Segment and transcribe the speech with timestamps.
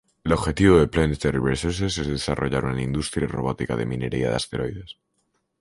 [0.23, 4.95] El objetivo de Planetary Resources es desarrollar una industria robótica de minería de asteroides.